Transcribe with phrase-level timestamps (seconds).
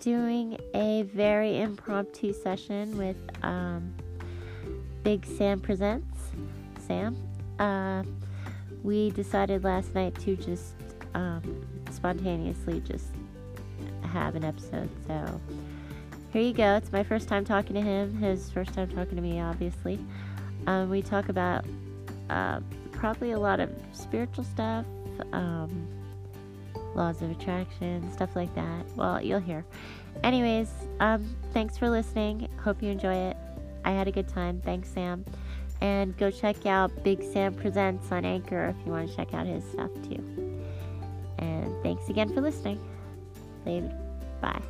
[0.00, 3.94] doing a very impromptu session with um,
[5.02, 6.18] Big Sam Presents.
[6.86, 7.16] Sam.
[7.58, 8.02] Uh,
[8.82, 10.74] we decided last night to just
[11.14, 13.08] um, spontaneously just
[14.02, 14.88] have an episode.
[15.06, 15.40] So
[16.32, 16.76] here you go.
[16.76, 18.16] It's my first time talking to him.
[18.18, 19.98] His first time talking to me, obviously.
[20.66, 21.64] Um, we talk about
[22.30, 22.60] uh,
[22.92, 24.84] probably a lot of spiritual stuff,
[25.32, 25.88] um,
[26.94, 28.86] laws of attraction, stuff like that.
[28.96, 29.64] Well, you'll hear.
[30.22, 30.70] Anyways,
[31.00, 32.48] um, thanks for listening.
[32.62, 33.36] Hope you enjoy it.
[33.84, 34.60] I had a good time.
[34.64, 35.24] Thanks, Sam.
[35.80, 39.46] And go check out Big Sam Presents on Anchor if you want to check out
[39.46, 40.22] his stuff too.
[41.38, 42.80] And thanks again for listening.
[43.64, 43.96] Later.
[44.40, 44.60] Bye.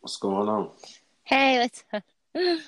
[0.00, 0.70] What's going on?
[1.22, 2.02] Hey, what's up?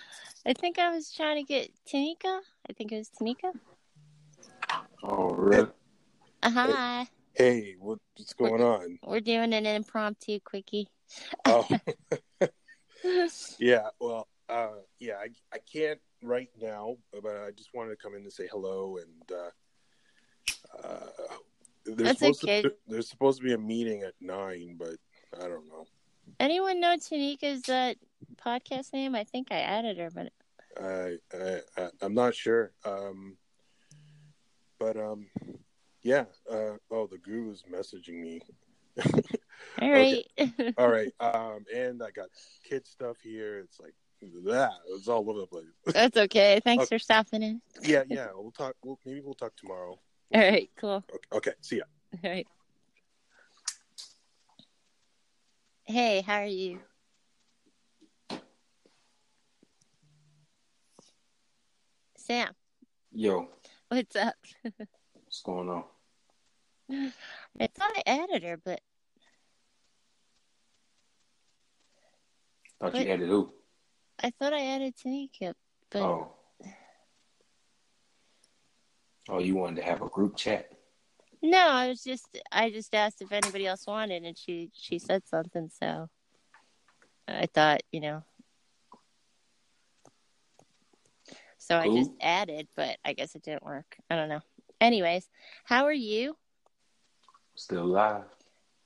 [0.46, 2.41] I think I was trying to get Tanika.
[2.68, 3.52] I think it was Tanika.
[5.09, 5.68] Oh, really?
[6.43, 7.07] Uh, hi.
[7.32, 8.99] Hey, what, what's going on?
[9.07, 10.88] We're doing an impromptu quickie.
[11.45, 11.65] Oh,
[13.60, 13.88] yeah.
[14.01, 18.23] Well, uh, yeah, I, I can't right now, but I just wanted to come in
[18.23, 21.07] and say hello and uh, uh,
[21.85, 22.63] there's That's supposed okay.
[22.63, 24.96] to there's supposed to be a meeting at nine, but
[25.41, 25.87] I don't know.
[26.41, 27.95] Anyone know Tanika's uh,
[28.45, 29.15] podcast name?
[29.15, 30.32] I think I added her, but
[30.82, 32.73] I, I, I I'm not sure.
[32.85, 33.37] Um,
[34.79, 35.27] but um,
[36.02, 36.24] yeah.
[36.51, 38.41] Uh, oh, the guru's messaging me.
[39.82, 40.24] all right.
[40.79, 41.13] All right.
[41.21, 42.29] Um, and I got
[42.69, 43.59] kid stuff here.
[43.59, 43.95] It's like
[44.45, 44.73] that.
[44.88, 45.65] It's all over the place.
[45.93, 46.60] That's okay.
[46.65, 46.97] Thanks Okay.
[46.97, 47.60] for stopping in.
[47.82, 48.29] yeah, yeah.
[48.35, 48.74] We'll talk.
[48.85, 49.99] We'll, maybe we'll talk tomorrow.
[50.35, 51.04] All right, cool.
[51.13, 51.37] Okay.
[51.37, 51.52] okay.
[51.60, 51.85] See ya.
[52.24, 52.47] All right.
[55.85, 56.80] Hey, how are you?
[62.16, 62.54] Sam,
[63.13, 63.49] Yo,
[63.88, 64.34] what's up?
[65.12, 65.84] what's going on?
[66.91, 68.80] I thought I added her, but
[72.80, 73.06] Thought What?
[73.06, 73.52] you added who?
[74.22, 75.54] I thought I added Tanika.
[75.91, 76.32] But Oh.
[79.28, 80.70] Oh, you wanted to have a group chat?
[81.42, 85.26] no, I was just I just asked if anybody else wanted, and she she said
[85.26, 86.08] something, so
[87.28, 88.24] I thought you know.
[91.66, 93.97] So I just added, but I guess it didn't work.
[94.09, 94.38] I don't know.
[94.81, 95.28] Anyways,
[95.65, 96.37] how are you?
[97.56, 98.22] Still alive?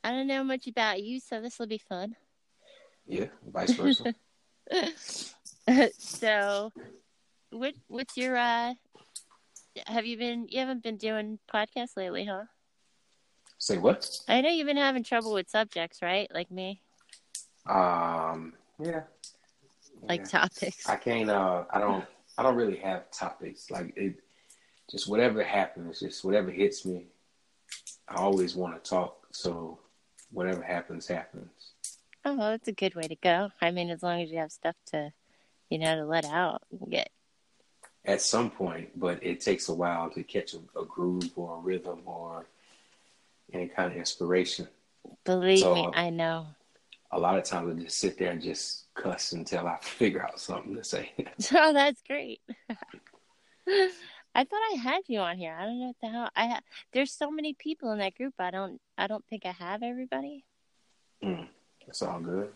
[0.03, 2.17] I don't know much about you, so this will be fun.
[3.07, 4.15] Yeah, vice versa.
[5.99, 6.73] so,
[7.51, 8.73] what what's your uh?
[9.87, 10.47] Have you been?
[10.49, 12.45] You haven't been doing podcasts lately, huh?
[13.59, 14.09] Say what?
[14.27, 16.31] I know you've been having trouble with subjects, right?
[16.33, 16.81] Like me,
[17.69, 19.03] Um, yeah.
[20.09, 20.27] like Yeah.
[20.29, 20.89] topics.
[20.89, 21.29] I can't.
[21.29, 22.07] Uh, I don't.
[22.39, 23.71] I don't really have topics.
[23.71, 24.17] Like it,
[24.91, 27.07] just whatever happens, just whatever hits me.
[28.09, 29.27] I always want to talk.
[29.33, 29.79] So
[30.33, 31.51] whatever happens, happens.
[32.25, 33.51] Oh, well, that's a good way to go.
[33.63, 35.13] I mean, as long as you have stuff to,
[35.71, 36.63] you know, to let out.
[36.71, 37.11] And get
[38.05, 41.61] At some point, but it takes a while to catch a, a groove or a
[41.61, 42.47] rhythm or
[43.53, 44.69] any kind of inspiration.
[45.25, 46.47] believe So, me, I know.
[47.13, 50.39] A lot of times I just sit there and just cuss until I figure out
[50.41, 51.13] something to say.
[51.55, 52.41] Oh, that's great.
[54.33, 55.57] I thought I had you on here.
[55.59, 56.31] I don't know what the hell.
[56.37, 56.61] I ha-
[56.93, 58.35] there's so many people in that group.
[58.39, 58.81] I don't.
[58.97, 60.45] I don't think I have everybody.
[61.23, 61.49] Mm,
[61.89, 62.51] it's all good.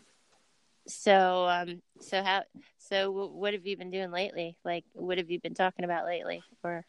[0.87, 2.43] So, um, so how?
[2.78, 4.56] So, w- what have you been doing lately?
[4.64, 6.43] Like, what have you been talking about lately?
[6.62, 6.87] Or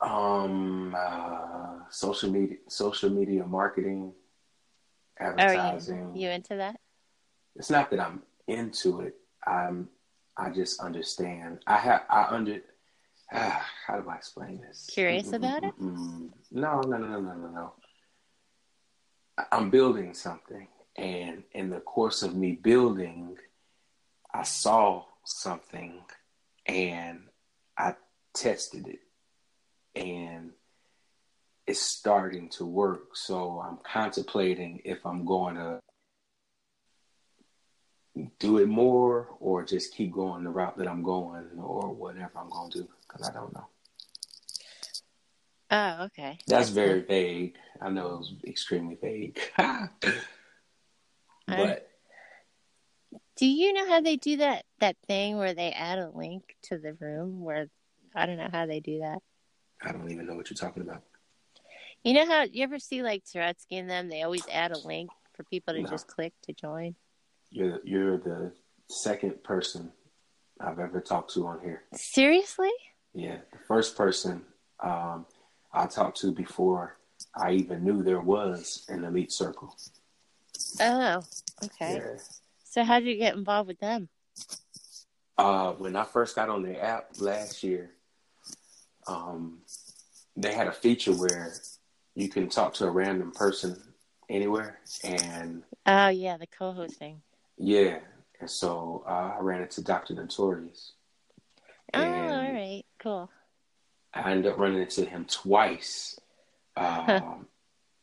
[0.00, 4.12] Um, uh, social media, social media marketing,
[5.20, 6.12] are advertising.
[6.14, 6.80] you you into that?
[7.56, 9.14] It's not that I'm into it.
[9.46, 9.88] I'm,
[10.36, 11.60] I just understand.
[11.66, 12.60] I have, I under.
[13.32, 14.88] Ah, how do I explain this?
[14.92, 15.72] Curious about it?
[15.80, 16.30] Mm-mm-mm-mm.
[16.52, 17.72] No, no, no, no, no, no, no.
[19.50, 23.36] I'm building something, and in the course of me building,
[24.32, 26.00] I saw something,
[26.66, 27.22] and
[27.76, 27.94] I
[28.32, 29.00] tested it,
[30.00, 30.50] and
[31.66, 33.16] it's starting to work.
[33.16, 35.80] So I'm contemplating if I'm going to
[38.38, 42.50] do it more or just keep going the route that I'm going or whatever I'm
[42.50, 43.66] going to do because I don't know.
[45.70, 46.38] Oh, okay.
[46.46, 47.56] That's very vague.
[47.80, 49.40] I know it was extremely vague.
[51.48, 51.90] but
[53.36, 56.78] Do you know how they do that that thing where they add a link to
[56.78, 57.40] the room?
[57.42, 57.68] Where
[58.14, 59.20] I don't know how they do that.
[59.82, 61.02] I don't even know what you're talking about.
[62.04, 64.10] You know how you ever see like Turetsky and them?
[64.10, 65.88] They always add a link for people to No.
[65.88, 66.94] just click to join.
[67.50, 68.52] You're you're the
[68.90, 69.90] second person
[70.60, 71.84] I've ever talked to on here.
[71.94, 72.70] Seriously?
[73.14, 74.44] Yeah, the first person
[74.80, 75.24] um,
[75.72, 76.98] I talked to before
[77.34, 79.74] I even knew there was an elite circle.
[80.80, 81.22] Oh,
[81.64, 81.94] okay.
[81.94, 82.18] Yeah.
[82.64, 84.10] So how did you get involved with them?
[85.38, 87.92] Uh, when I first got on the app last year,
[89.06, 89.60] um,
[90.36, 91.54] they had a feature where
[92.14, 93.80] you can talk to a random person
[94.28, 97.20] anywhere, and Oh yeah, the co-hosting.
[97.58, 97.98] yeah,
[98.40, 100.14] and so uh, I ran into Dr.
[100.14, 100.92] Notorious.
[101.92, 103.30] Oh, all right, cool.
[104.12, 106.18] I ended up running into him twice,
[106.76, 107.46] um,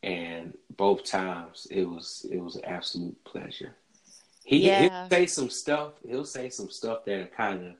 [0.02, 3.74] and both times it was it was an absolute pleasure.
[4.44, 4.80] He Yeah.
[4.82, 5.92] he'll say some stuff.
[6.06, 7.74] He'll say some stuff that kind of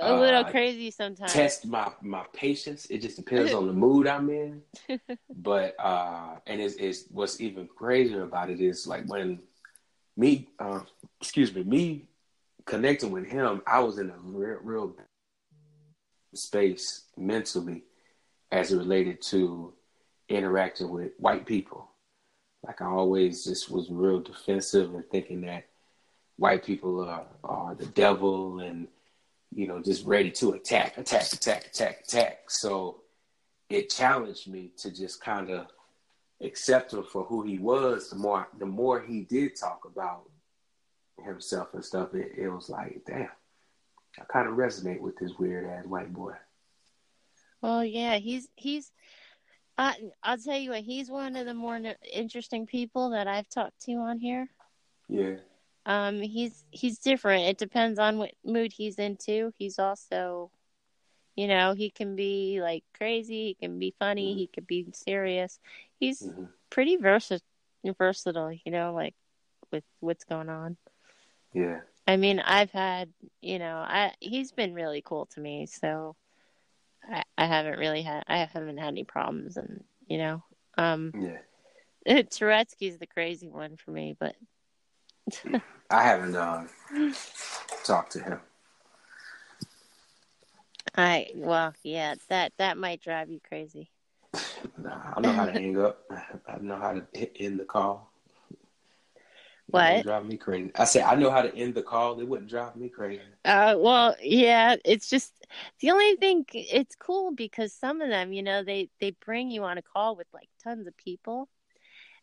[0.00, 1.32] A little Uh, crazy sometimes.
[1.32, 2.86] test my my patience.
[2.90, 4.62] It just depends on the mood I'm in.
[5.34, 9.40] But uh, and it's, it's what's even crazier about it is like when
[10.16, 10.80] me, uh,
[11.20, 12.08] excuse me, me
[12.66, 14.94] connecting with him, I was in a real, real
[16.34, 17.82] space mentally
[18.50, 19.72] as it related to
[20.28, 21.88] interacting with white people.
[22.66, 25.66] Like I always just was real defensive and thinking that
[26.36, 28.86] white people are, are the devil and
[29.54, 32.50] you know just ready to attack, attack, attack, attack, attack.
[32.50, 33.02] So
[33.68, 35.66] it challenged me to just kind of
[36.40, 38.10] accept him for who he was.
[38.10, 40.28] The more the more he did talk about
[41.24, 43.28] himself and stuff, it, it was like, damn,
[44.18, 46.34] I kind of resonate with this weird ass white boy.
[47.60, 48.90] Well, yeah, he's he's.
[49.78, 51.80] I I'll tell you what, he's one of the more
[52.12, 54.48] interesting people that I've talked to on here.
[55.08, 55.36] Yeah,
[55.86, 57.44] Um, he's he's different.
[57.44, 59.52] It depends on what mood he's into.
[59.56, 60.50] He's also,
[61.36, 63.46] you know, he can be like crazy.
[63.48, 64.34] He can be funny.
[64.34, 64.36] Mhm.
[64.36, 65.60] He can be serious.
[65.98, 67.40] He's hmm pretty versa-
[67.98, 68.52] versatile.
[68.64, 69.14] You know, like
[69.72, 70.76] with what's going on.
[71.54, 76.16] yeah, I mean, I've had, you know, I he's been really cool to me, so
[77.08, 80.42] I, I haven't really had I haven't had any problems, and you know,
[80.76, 81.38] um, yeah.
[82.08, 84.34] Turetsky's the crazy one for me, but
[85.90, 86.64] I haven't uh,
[87.84, 88.40] talked to him.
[90.94, 93.90] I well, yeah, that that might drive you crazy.
[94.78, 96.00] Nah, I know how to hang up.
[96.48, 98.12] I know how to hit- end the call.
[99.66, 100.02] What?
[100.02, 100.70] drive me crazy.
[100.74, 102.20] I said I know how to end the call.
[102.20, 103.22] It wouldn't drive me crazy.
[103.44, 105.32] Uh, well, yeah, it's just
[105.80, 106.44] the only thing.
[106.52, 110.14] It's cool because some of them, you know, they they bring you on a call
[110.14, 111.48] with like tons of people,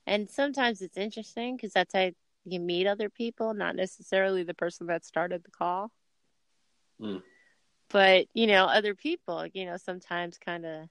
[0.06, 2.12] and sometimes it's interesting because that's how
[2.46, 5.92] you meet other people, not necessarily the person that started the call.
[7.02, 7.24] Mm.
[7.90, 10.90] But you know, other people, you know, sometimes kind of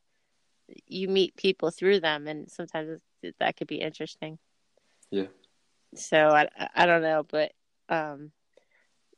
[0.86, 3.00] you meet people through them, and sometimes
[3.40, 4.38] that could be interesting.
[5.10, 5.26] Yeah.
[5.94, 7.52] So I I don't know, but
[7.88, 8.32] um.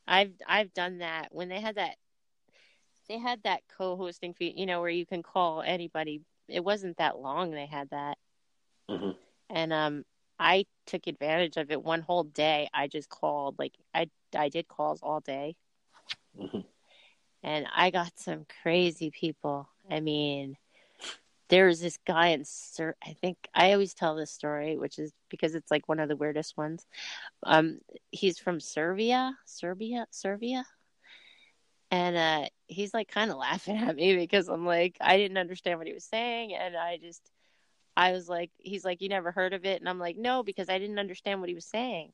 [0.07, 1.95] I've I've done that when they had that
[3.09, 6.23] they had that co-hosting fee, you know, where you can call anybody.
[6.49, 8.19] It wasn't that long they had that.
[8.89, 9.17] Mhm.
[9.49, 10.05] And um
[10.41, 12.71] I took advantage of it one whole day.
[12.75, 15.57] I just called like I I did calls all day
[16.39, 16.65] Mhm.
[17.43, 19.69] and I got some crazy people.
[19.91, 20.59] I mean,
[21.49, 25.13] there was this guy in Ser- I think I always tell this story, which is
[25.31, 26.87] because it's like one of the weirdest ones.
[27.45, 30.67] Um, he's from Serbia, Serbia, Serbia,
[31.91, 35.79] and uh, he's like kind of laughing at me because I'm like I didn't understand
[35.79, 37.31] what he was saying, and I just
[38.01, 40.69] I was like, he's like, you never heard of it, and I'm like, no, because
[40.71, 42.13] I didn't understand what he was saying,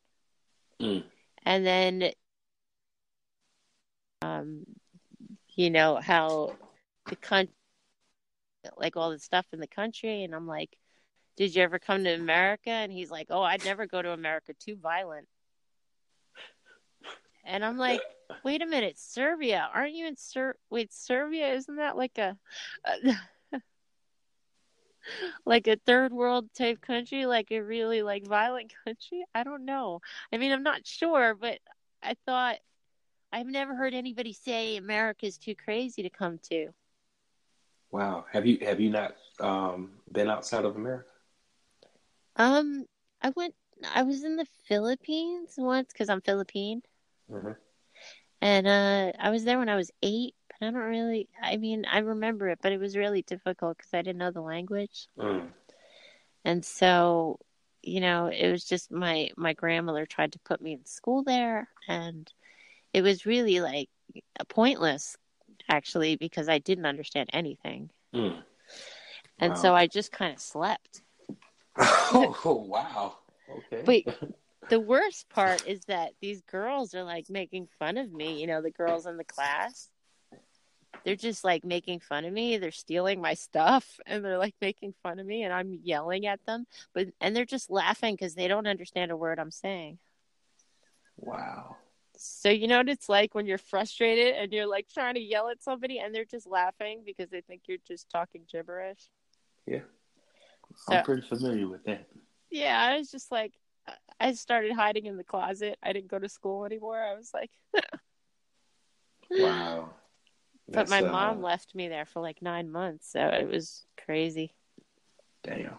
[0.81, 1.05] Mm.
[1.45, 2.11] and then
[4.23, 4.66] um,
[5.55, 6.55] you know how
[7.09, 7.52] the country
[8.76, 10.76] like all the stuff in the country and i'm like
[11.37, 12.71] did you ever come to america?
[12.71, 14.55] And he's like oh i'd never go to america.
[14.59, 15.28] Too violent.
[17.45, 18.00] And i'm like
[18.43, 19.69] wait a minute serbia.
[19.73, 21.52] Aren't you in Ser- wait serbia?
[21.55, 22.37] Isn't that like a,
[22.85, 23.14] a
[25.45, 30.01] like a third world type country like a really like violent country i don't know
[30.33, 31.59] i mean i'm not sure but
[32.03, 32.57] i thought
[33.33, 36.69] i've never heard anybody say america's too crazy to come to
[37.91, 38.27] Wow.
[38.33, 41.07] Have you have you not um, been outside of America?
[42.37, 42.87] Um,
[43.23, 43.55] I went.
[43.85, 46.83] I was in the Philippines once because I'm Philippine,
[47.31, 47.53] Mm-hmm.
[48.43, 50.36] and uh, I was there when I was eight.
[50.59, 51.29] But I don't really.
[51.43, 54.41] I mean, I remember it, but it was really difficult because I didn't know the
[54.41, 55.53] language, Mm.
[56.45, 57.39] and so
[57.83, 61.69] you know, it was just my my grandmother tried to put me in school there,
[61.89, 62.33] and
[62.93, 63.89] it was really like
[64.49, 65.17] pointless,
[65.69, 68.43] actually, because I didn't understand anything, Mm.
[69.39, 69.63] and Wow.
[69.63, 71.03] so I just kind of slept.
[71.79, 73.19] oh wow.
[73.49, 73.83] Okay.
[73.85, 74.09] Wait.
[74.69, 78.61] the worst part is that these girls are like making fun of me, you know,
[78.61, 79.91] the girls in the class.
[81.07, 82.57] They're just like making fun of me.
[82.57, 86.45] They're stealing my stuff and they're like making fun of me and I'm yelling at
[86.47, 90.01] them, but and they're just laughing cuz they don't understand a word I'm saying.
[91.17, 91.77] Wow.
[92.17, 95.49] So you know what it's like when you're frustrated and you're like trying to yell
[95.49, 99.09] at somebody and they're just laughing because they think you're just talking gibberish.
[99.65, 99.83] Yeah.
[100.75, 102.09] So- I'm pretty familiar with that.
[102.51, 103.53] Yeah, I was just like
[104.19, 105.79] I started hiding in the closet.
[105.85, 107.01] I didn't go to school anymore.
[107.01, 107.53] I was like
[109.31, 109.91] Wow.
[110.68, 113.85] But That's, my uh, mom left me there for like 9 months, so it was
[114.04, 114.54] crazy.
[115.42, 115.76] Damn.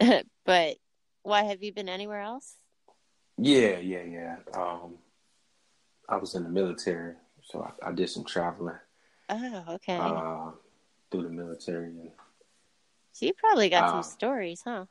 [0.44, 0.76] but
[1.22, 2.56] why have you been anywhere else?
[3.38, 4.36] Yeah, yeah, yeah.
[4.54, 4.94] Um,
[6.08, 8.76] I was in the military, so I, I did some traveling
[9.28, 9.98] Oh, okay.
[9.98, 10.50] uh,
[11.10, 12.10] through the military, and
[13.12, 14.84] so you probably got uh, some stories, huh?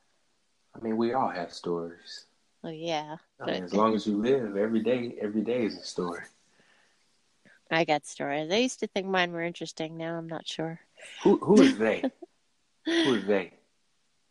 [0.75, 2.25] I mean, we all have stories.
[2.63, 3.17] Oh yeah.
[3.39, 6.23] I mean, as long as you live, every day, every day is a story.
[7.75, 8.51] I got stories.
[8.51, 9.97] I used to think mine were interesting.
[9.97, 10.79] Now I'm not sure.
[11.23, 12.03] Who who is they?
[12.85, 13.53] who is they?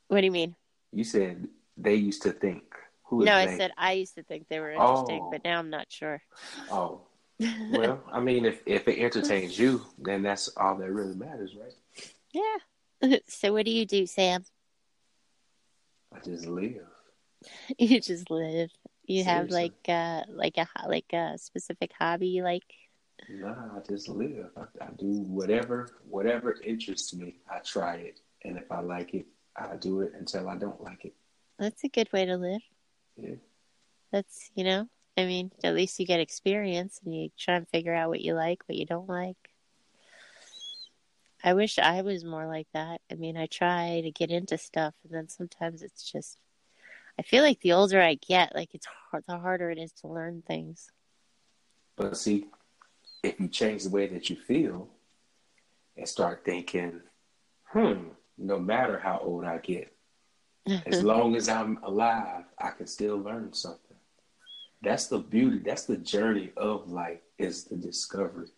[0.08, 0.54] What do you mean?
[0.92, 2.62] You said they used to think.
[3.04, 3.42] Who is No, they?
[3.42, 5.28] I said I used to think they were interesting, Oh.
[5.30, 6.22] but now I'm not sure.
[6.70, 7.00] Oh,
[7.70, 11.74] well, I mean, if if it entertains you, then that's all that really matters, right?
[12.32, 13.18] yeah.
[13.28, 14.44] so what do you do, Sam?
[16.12, 16.86] I just live.
[17.78, 18.70] You just live.
[19.06, 22.62] You have like uh like a like a specific hobby like.
[23.28, 24.50] Nah, I just live.
[24.56, 27.36] I, I do whatever whatever interests me.
[27.50, 31.04] I try it, and if I like it, I do it until I don't like
[31.04, 31.14] it.
[31.58, 32.62] That's a good way to live.
[33.16, 33.36] Yeah.
[34.12, 37.94] That's you know, I mean, at least you get experience and you try and figure
[37.94, 39.36] out what you like, what you don't like.
[41.42, 43.00] I wish I was more like that.
[43.12, 46.38] I mean, I try to get into stuff, and then sometimes it's just.
[47.16, 50.08] I feel like the older I get, like it's hard, the harder it is to
[50.08, 50.90] learn things.
[51.96, 52.46] But see,
[53.24, 54.88] if you change the way that you feel
[55.96, 57.00] and start thinking,
[57.64, 59.92] hmm, no matter how old I get,
[60.86, 63.96] as long as I'm alive, I can still learn something.
[64.82, 65.60] That's the beauty.
[65.64, 68.48] That's the journey of life is the discovery.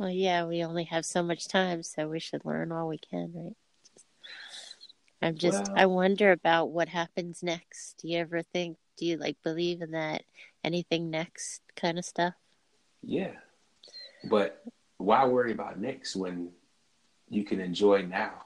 [0.00, 3.32] Well, yeah, we only have so much time, so we should learn all we can,
[3.34, 3.56] right?
[5.22, 7.98] I'm just, Well- I wonder about what happens next.
[7.98, 10.24] Do you ever think, do you like believe in that
[10.64, 12.34] anything next kind of stuff?
[13.02, 13.32] Yeah.
[14.28, 14.62] But
[14.98, 16.50] why worry about next when
[17.28, 18.44] you can enjoy now?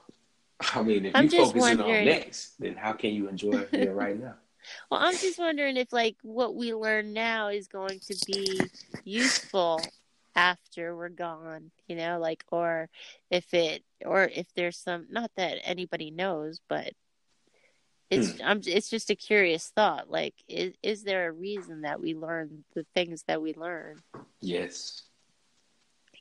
[0.75, 3.93] I mean, if I'm you just focusing on next, then how can you enjoy here
[3.93, 4.35] right now?
[4.91, 8.59] Well, I'm just wondering if like what we learn now is going to be
[9.05, 9.81] useful
[10.35, 12.89] after we're gone, you know, like or
[13.31, 16.91] if it or if there's some not that anybody knows, but
[18.09, 18.41] it's hmm.
[18.43, 20.11] I'm it's just a curious thought.
[20.11, 24.01] Like is is there a reason that we learn the things that we learn?
[24.41, 25.03] Yes.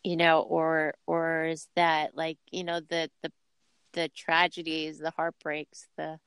[0.09, 3.31] You know, or or is that like, you know, the the
[3.93, 6.19] the tragedies, the heartbreaks, the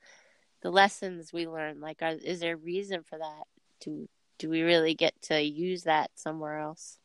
[0.62, 3.44] the lessons we learn like are, is there a reason for that
[3.80, 4.08] do
[4.38, 6.98] do we really get to use that somewhere else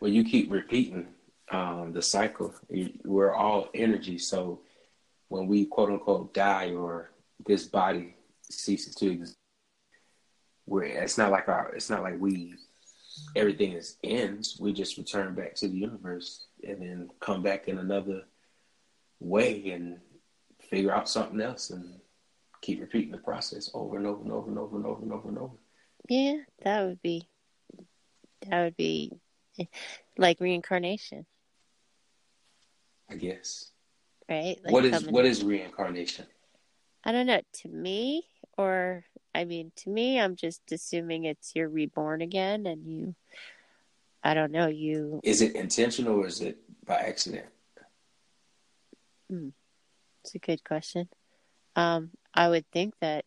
[0.00, 1.08] Well, you keep repeating
[1.50, 2.54] um, the cycle.
[3.04, 4.18] We're all energy.
[4.18, 4.60] So
[5.28, 7.12] when we quote unquote die or
[7.46, 9.36] this body ceases to exist,
[10.66, 12.54] we're, it's not like our, it's not like we,
[13.34, 14.58] everything is ends.
[14.60, 18.22] We just return back to the universe and then come back in another
[19.20, 19.98] way and
[20.70, 22.00] figure out something else and
[22.62, 25.28] keep repeating the process over and over and over and over and over and over
[25.28, 25.54] and over.
[26.08, 27.22] yeah that would be
[28.48, 29.12] that would be
[30.18, 31.26] like reincarnation
[33.10, 33.70] I guess.
[34.28, 36.26] right like what is what is reincarnation?
[37.04, 38.24] i don't know to me
[38.58, 39.04] or
[39.36, 43.14] i mean to me i'm just assuming it's you're reborn again and you
[44.24, 47.46] i don't know you Is it intentional or is it by accident?
[50.26, 51.08] It's a good question.
[51.76, 53.24] Um, I would think that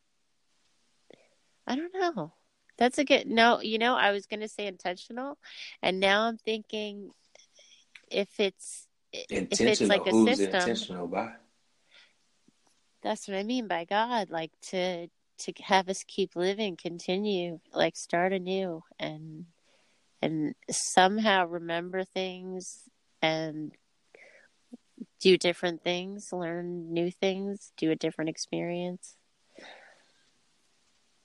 [1.65, 2.33] I don't know.
[2.77, 3.61] That's a good no.
[3.61, 5.37] You know, I was gonna say intentional,
[5.81, 7.11] and now I'm thinking
[8.11, 10.55] if it's if it's like a Who's system.
[10.55, 11.33] intentional by?
[13.01, 15.07] That's what I mean by God, like to
[15.39, 19.45] to have us keep living, continue, like start anew, and
[20.21, 22.89] and somehow remember things
[23.21, 23.71] and
[25.19, 29.15] do different things, learn new things, do a different experience.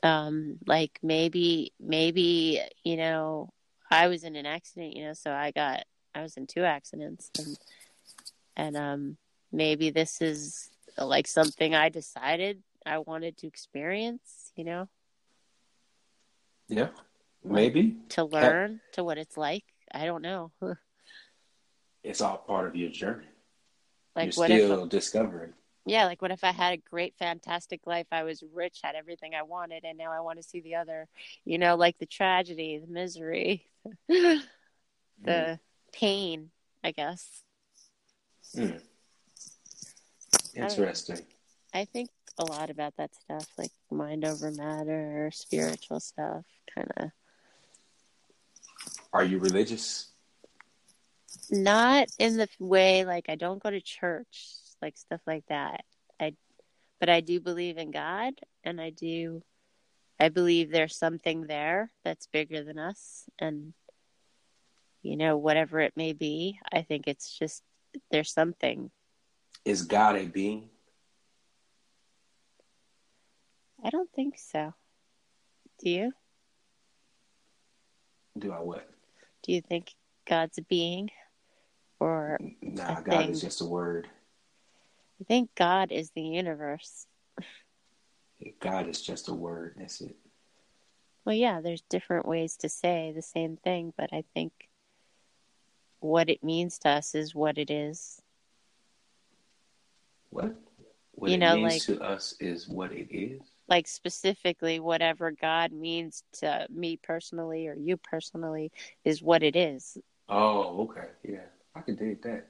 [0.02, 3.50] Um, like maybe maybe you know
[3.90, 7.30] I was in an accident, you know, so I got I was in two accidents,
[7.38, 7.59] and
[8.56, 9.16] and um
[9.50, 14.88] maybe this is like something I decided I wanted to experience, you know,
[16.68, 16.88] Yeah,
[17.42, 17.96] maybe.
[18.10, 19.64] to learn to what it's like.
[19.92, 20.52] I don't know.
[22.02, 23.26] it's all part of your journey.
[24.16, 25.54] Like You're what still if discovering.
[25.86, 29.34] yeah, like what if I had a great fantastic life, I was rich, had everything
[29.34, 31.08] I wanted, and now I want to see the other,
[31.44, 33.66] you know, like the tragedy, the misery,
[34.08, 34.42] the
[35.24, 35.58] Mm.
[35.92, 36.50] pain,
[36.82, 37.42] I guess.
[38.56, 38.80] Mm.
[40.54, 41.22] Interesting.
[41.72, 47.10] I think a lot about that stuff, like mind over matter, spiritual stuff, kind of.
[49.12, 50.08] Are you religious?
[51.50, 54.46] Not in the way like I don't go to church,
[54.82, 55.84] like stuff like that.
[56.20, 56.34] I,
[57.00, 59.42] but I do believe in God, and I do,
[60.18, 63.72] I believe there's something there that's bigger than us, and
[65.02, 66.58] you know whatever it may be.
[66.72, 67.62] I think it's just
[68.10, 68.90] there's something.
[69.64, 70.70] Is God a being?
[73.84, 74.72] I don't think so.
[75.82, 76.12] Do you?
[78.38, 78.88] Do I what?
[79.42, 79.92] Do you think
[80.26, 81.10] God's a being,
[82.00, 83.30] or Nah, God thing.
[83.30, 84.08] is just a word.
[85.20, 87.06] I think God is the universe?
[88.60, 89.74] God is just a word.
[89.78, 90.16] That's it.
[91.24, 94.52] Well, yeah, there's different ways to say the same thing, but I think
[96.00, 98.20] what it means to us is what it is.
[100.30, 100.54] What?
[101.12, 103.40] What You it know, means like- to us is what it is.
[103.68, 108.71] Like, specifically, whatever God means to me personally or you personally
[109.04, 109.97] is what it is.
[110.28, 111.09] Oh, okay.
[111.23, 111.47] Yeah.
[111.75, 112.49] I can dig that.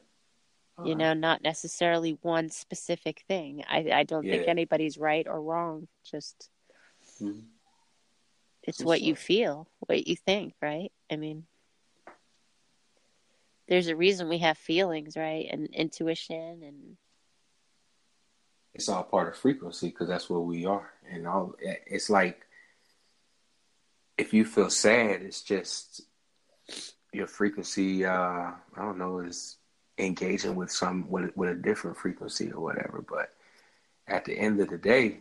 [0.79, 0.99] You Alright.
[0.99, 3.65] know, not necessarily one specific thing.
[3.69, 5.87] I, I don't think anybody's right or wrong.
[6.05, 6.51] Just,
[7.23, 7.45] Mhm.
[8.65, 10.91] it's what you feel, what you think, right?
[11.11, 11.47] I mean,
[13.69, 15.47] there's a reason we have feelings, right?
[15.51, 16.97] And intuition and
[18.75, 20.91] It's all part of frequency because that's where we are.
[21.09, 22.47] And all it's like
[24.19, 26.03] if you feel sad, it's just
[27.13, 28.05] your frequency.
[28.05, 29.57] Uh, I don't know is
[29.99, 33.05] engaging with some with, with a different frequency or whatever.
[33.09, 33.31] But
[34.09, 35.19] at the end of the day,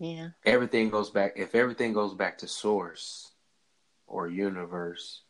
[0.00, 0.30] yeah.
[0.44, 3.32] everything goes back if everything goes back to source
[4.06, 5.20] or universe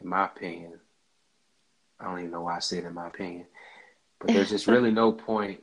[0.00, 0.72] in my opinion
[2.00, 3.46] i don't even know why i said it in my opinion
[4.20, 5.62] but there's just really no point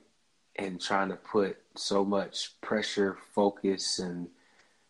[0.55, 4.27] in trying to put so much pressure focus and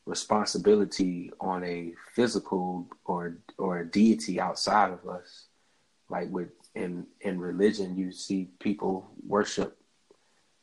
[0.06, 5.46] responsibility on a physical or or a deity outside of us
[6.10, 9.78] like with in in religion you see people worship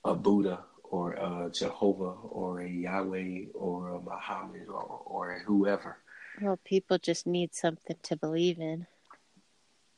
[0.04, 0.60] a buddha
[0.90, 5.98] or a Jehovah or a Yahweh or a Muhammad or, or whoever.
[6.40, 8.86] Well, people just need something to believe in.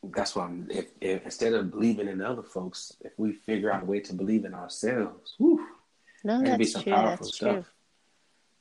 [0.03, 3.83] That's why I'm, if, if instead of believing in other folks, if we figure out
[3.83, 5.65] a way to believe in ourselves, whew,
[6.25, 6.93] No, that could be some true.
[6.93, 7.57] powerful That's stuff.
[7.57, 7.65] true.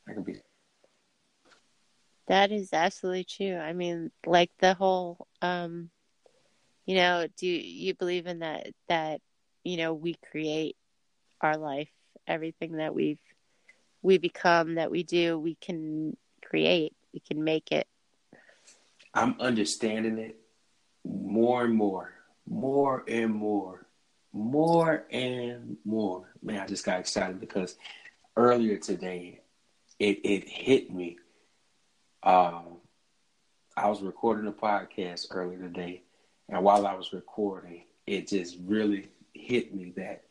[0.08, 0.36] That could be
[2.28, 3.58] That is absolutely true.
[3.58, 5.90] I mean, like the whole, um,
[6.86, 8.68] you know, do you believe in that?
[8.88, 9.22] That
[9.64, 10.76] you know, we create
[11.42, 11.90] our life.
[12.28, 13.20] Everything that we've
[14.02, 16.96] we become, that we do, we can create.
[17.14, 17.88] We can make it.
[19.14, 20.41] I'm understanding it
[21.06, 22.12] more and more,
[22.48, 23.86] more and more,
[24.34, 26.34] more and more.
[26.42, 27.76] Man, I just got excited because
[28.36, 29.42] earlier today,
[30.00, 31.18] it it hit me.
[32.24, 32.78] Um,
[33.76, 36.04] I was recording a podcast earlier today,
[36.50, 40.24] and while I was recording, it just really hit me that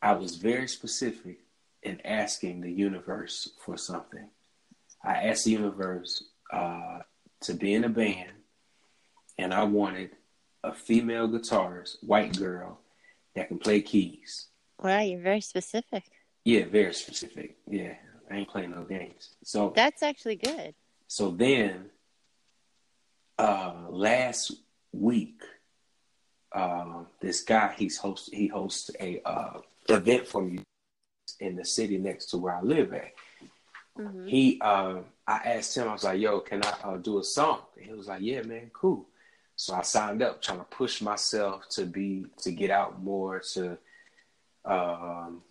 [0.00, 1.40] I was very specific
[1.82, 4.28] in asking the universe for something.
[5.04, 7.00] I asked the universe uh,
[7.42, 8.30] to be in a band,
[9.42, 10.10] and I wanted
[10.62, 12.78] a female guitarist, white girl,
[13.34, 14.46] that can play keys.
[14.80, 16.04] Wow, you're very specific.
[16.44, 17.56] Yeah, very specific.
[17.68, 17.94] Yeah,
[18.30, 19.34] I ain't playing no games.
[19.42, 20.74] So That's actually good.
[21.08, 21.86] so then,
[23.38, 24.52] uh, last
[24.92, 25.40] week,
[26.52, 30.60] uh, this guy he's host he hosts a uh, event for me
[31.40, 33.12] in the city next to where I live at.
[33.96, 37.24] hmm He, uh, I asked him, I was like, "Yo, can I uh, do a
[37.24, 39.06] song?" And he was like, "Yeah, man, cool."
[39.62, 43.78] So I signed up, trying to push myself to be to get out more, to
[44.64, 45.42] um,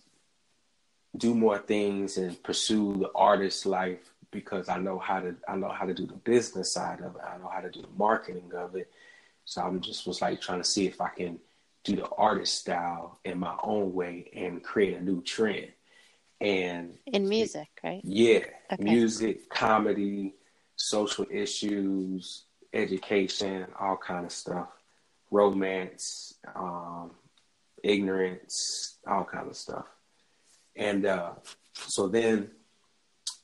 [1.16, 5.70] do more things and pursue the artist life because I know how to I know
[5.70, 7.22] how to do the business side of it.
[7.26, 8.92] I know how to do the marketing of it.
[9.46, 11.40] So I'm just was like trying to see if I can
[11.86, 15.72] do the artist style in my own way and create a new trend.
[16.42, 18.02] And In music, right?
[18.04, 18.44] yeah,
[18.74, 18.84] Okay.
[18.84, 20.36] music, comedy,
[20.76, 24.70] social issues, education, all kind of stuff,
[25.30, 27.12] romance, um,
[27.84, 29.86] ignorance, all kind of stuff.
[30.76, 31.32] And uh,
[31.74, 32.52] so then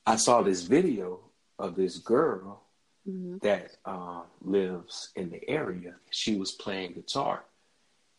[0.05, 1.19] I saw this video
[1.59, 2.63] of this girl
[3.07, 3.39] Mhm.
[3.41, 5.95] that um, lives in the area.
[6.11, 7.45] She was playing guitar,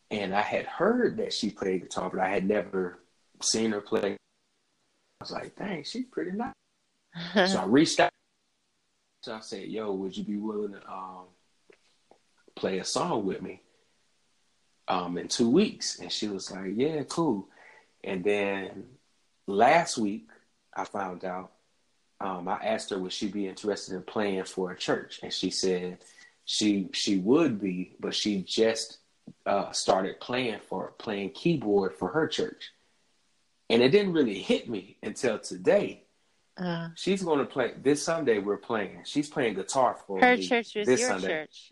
[0.09, 2.97] and I had heard that she played guitar, but I had never
[3.39, 4.13] seen her play.
[4.13, 6.53] I was like, "Dang, she's pretty nice."
[7.51, 8.09] So I reached out.
[9.21, 11.25] So I said, "Yo, would you be willing to um,
[12.55, 13.61] play a song with me
[14.87, 17.49] um, in two weeks?" And she was like, "Yeah, cool."
[18.03, 18.85] And then
[19.47, 20.29] last week,
[20.73, 21.51] I found out.
[22.21, 25.49] Um, I asked her would she be interested in playing for a church, and she
[25.51, 25.99] said
[26.45, 28.99] she she would be, but she just
[29.45, 32.71] uh, started playing for playing keyboard for her church,
[33.69, 36.03] and it didn't really hit me until today.
[36.59, 38.39] Uh, She's going to play this Sunday.
[38.39, 39.01] We're playing.
[39.05, 41.27] She's playing guitar for her me church was this your Sunday.
[41.27, 41.71] church.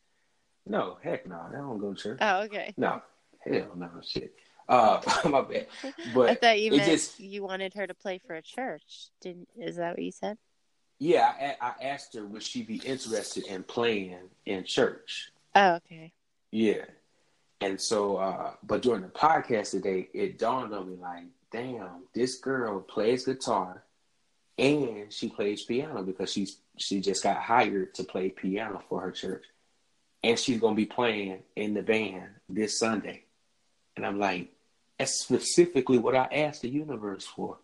[0.66, 2.18] No, heck no, I don't go to church.
[2.22, 2.74] Oh, okay.
[2.78, 3.02] No,
[3.40, 4.34] hell no, shit.
[4.68, 5.68] Uh, my bad.
[6.14, 9.08] But I thought you meant just you wanted her to play for a church.
[9.22, 10.38] Didn't is that what you said?
[11.00, 15.32] yeah, I, I asked her would she be interested in playing in church.
[15.56, 16.12] Oh, okay.
[16.52, 16.86] Yeah.
[17.62, 22.36] And so, uh, but during the podcast today, it dawned on me like, damn, this
[22.36, 23.84] girl plays guitar
[24.58, 29.12] and she plays piano because she's she just got hired to play piano for her
[29.12, 29.46] church.
[30.24, 33.24] And she's gonna be playing in the band this Sunday.
[33.96, 34.52] And I'm like,
[34.98, 37.58] that's specifically what I asked the universe for.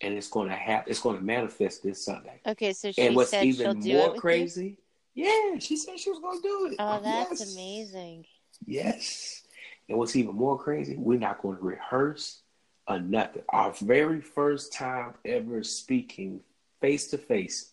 [0.00, 2.40] And it's gonna happen it's gonna manifest this Sunday.
[2.46, 4.20] Okay, so she and what's said she'll even do it more with you?
[4.20, 4.76] crazy,
[5.14, 6.76] yeah, she said she was gonna do it.
[6.78, 7.54] Oh, that's Yes.
[7.54, 8.26] amazing.
[8.66, 9.42] Yes.
[9.88, 12.42] And what's even more crazy, we're not going to rehearse
[12.88, 13.42] or nothing.
[13.48, 16.40] Our very first time ever speaking
[16.80, 17.72] face to face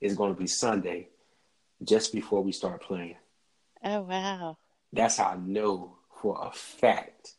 [0.00, 1.08] is going to be Sunday,
[1.82, 3.16] just before we start playing.
[3.84, 4.56] Oh wow.
[4.92, 7.34] That's how I know for a fact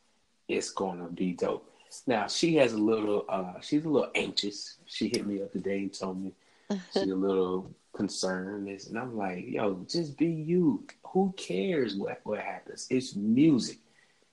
[0.48, 1.70] it's going to be dope.
[2.06, 4.78] Now she has a little, uh, she's a little anxious.
[4.86, 6.34] She hit me up today and told me
[6.93, 10.86] she's a little concerned, and I'm like, yo, just be you.
[11.08, 12.88] Who cares what what happens?
[12.89, 13.80] It's music.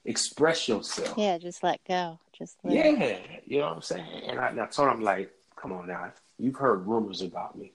[0.04, 1.16] Express yourself.
[1.16, 2.18] Yeah, just let go.
[2.36, 4.22] Just let Yeah, you know what I'm saying.
[4.26, 7.72] And I, and I told him like, come on now, you've heard rumors about me.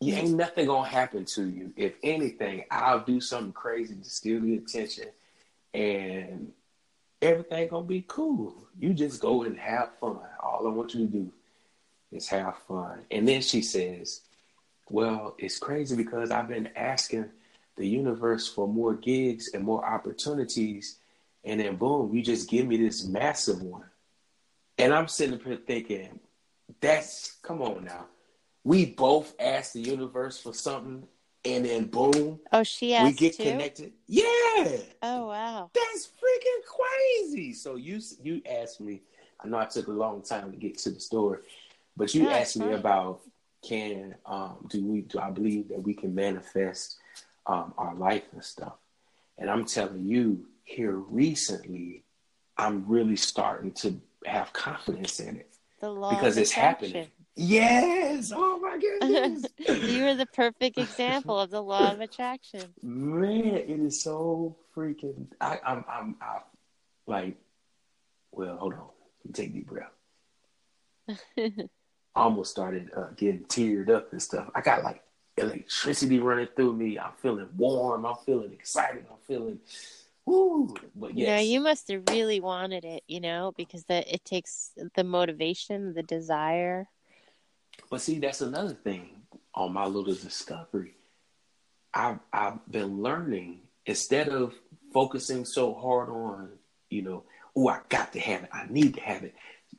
[0.00, 1.72] You ain't nothing gonna happen to you.
[1.76, 5.06] If anything, I'll do something crazy to steal the attention,
[5.72, 6.52] and
[7.22, 8.54] everything gonna be cool.
[8.78, 10.18] You just go and have fun.
[10.40, 11.32] All I want you to do
[12.12, 13.06] is have fun.
[13.10, 14.22] And then she says,
[14.90, 17.30] "Well, it's crazy because I've been asking
[17.76, 20.98] the universe for more gigs and more opportunities."
[21.44, 23.84] And then boom, you just give me this massive one.
[24.78, 26.20] And I'm sitting up here thinking,
[26.80, 28.06] that's come on now.
[28.64, 31.06] We both asked the universe for something,
[31.44, 33.44] and then boom, Oh, she asked we get too.
[33.50, 33.92] connected.
[34.06, 35.70] Yeah, Oh wow.
[35.74, 37.52] that's freaking crazy.
[37.52, 39.02] So you you asked me.
[39.42, 41.40] I know I took a long time to get to the story,
[41.96, 43.20] but you it's asked me about
[43.62, 46.96] can um, do we do I believe that we can manifest
[47.46, 48.74] um, our life and stuff.
[49.38, 52.04] And I'm telling you, here recently,
[52.56, 55.50] I'm really starting to have confidence in it
[55.80, 56.88] The law because it's attraction.
[56.88, 57.10] happening.
[57.36, 58.32] Yes.
[58.34, 59.44] Oh my goodness.
[59.88, 62.62] you are the perfect example of the law of attraction.
[62.82, 65.26] Man, it is so freaking.
[65.40, 66.38] I, I'm, I'm, I,
[67.06, 67.36] like,
[68.32, 68.86] well, hold on.
[69.32, 69.90] Take a deep breath.
[72.14, 74.48] Almost started uh, getting teared up and stuff.
[74.54, 75.02] I got like
[75.36, 76.98] electricity running through me.
[76.98, 78.06] I'm feeling warm.
[78.06, 79.04] I'm feeling excited.
[79.10, 79.58] I'm feeling,
[80.26, 84.72] But You know, you must have really wanted it, you know, because that it takes
[84.94, 86.88] the motivation, the desire.
[87.90, 89.22] But see, that's another thing
[89.54, 90.94] on my little discovery.
[91.92, 94.54] I've I've been learning instead of
[94.92, 96.50] focusing so hard on,
[96.90, 97.24] you know,
[97.56, 99.34] oh, I got to have it, I need to have it,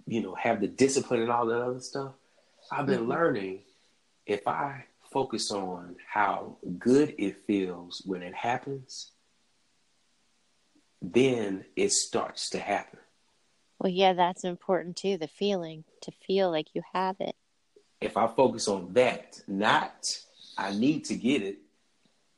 [0.05, 2.13] you know, have the discipline and all that other stuff.
[2.71, 3.09] I've been Mhm.
[3.09, 3.63] learning
[4.25, 9.11] if I focus on how good it feels when it happens,
[11.01, 12.99] then it starts to happen.
[13.79, 15.17] Well, yeah, that's important too.
[15.17, 17.35] The feeling to feel like you have it.
[18.01, 19.93] if I focus on that, not
[20.57, 21.57] I need to get it,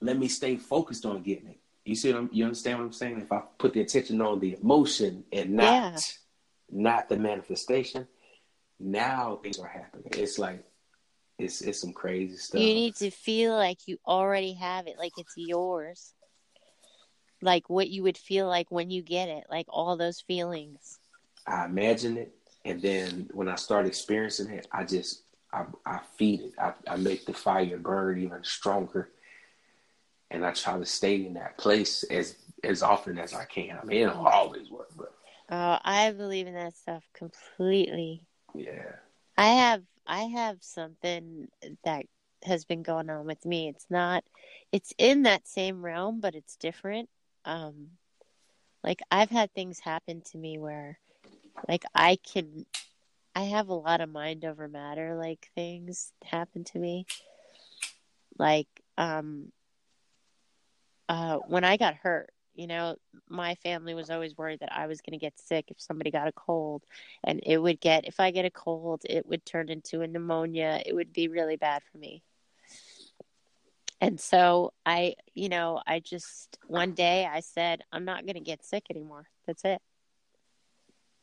[0.02, 1.60] let me stay focused on getting it.
[1.86, 3.22] You see what I'm, you understand what I'm saying?
[3.22, 6.00] If I put the attention on the emotion and not Yeah.
[6.70, 8.08] not the manifestation,
[8.80, 10.08] now things are happening.
[10.12, 10.64] It's like
[11.40, 12.62] it's it's some crazy stuff.
[12.62, 16.14] You need to feel like you already have it, like it's yours.
[17.42, 21.00] Like what you would feel like when you get it, like all those feelings.
[21.46, 22.34] I imagine it,
[22.66, 25.24] and then when I start experiencing it, I just
[25.54, 26.54] I, I feed it.
[26.60, 29.10] I, I make the fire burn even stronger,
[30.30, 33.78] and I try to stay in that place as as often as I can.
[33.82, 35.14] I mean, it don't always work, but
[35.50, 38.26] Oh, I believe in that stuff completely.
[38.56, 38.96] yeah,
[39.38, 41.48] I have I have something
[41.84, 42.06] that
[42.44, 43.68] has been going on with me.
[43.70, 44.24] It's not
[44.72, 47.10] it's in that same realm, but it's different.
[47.48, 47.88] Um
[48.84, 51.00] like I've had things happen to me where
[51.68, 52.66] like I can
[53.36, 57.06] I have a lot of mind over matter like things happen to me.
[58.38, 59.52] Like um
[61.10, 62.96] uh when I got hurt, you know,
[63.30, 66.28] my family was always worried that I was going to get sick if somebody got
[66.28, 66.84] a cold
[67.24, 70.82] and it would get if I get a cold, it would turn into a pneumonia.
[70.86, 72.24] It would be really bad for me.
[74.00, 78.42] And so I, you know, I just one day I said I'm not going to
[78.42, 79.28] get sick anymore.
[79.46, 79.82] That's it.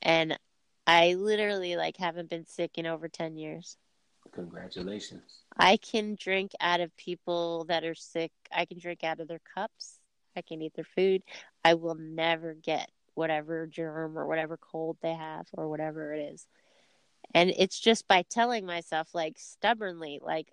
[0.02, 0.38] And
[0.86, 3.76] I literally like haven't been sick in over 10 years.
[4.32, 5.44] Congratulations.
[5.56, 8.32] I can drink out of people that are sick.
[8.52, 10.00] I can drink out of their cups.
[10.36, 11.22] I can eat their food.
[11.64, 16.46] I will never get whatever germ or whatever cold they have or whatever it is.
[17.32, 20.48] And it's just by telling myself, like, stubbornly, like,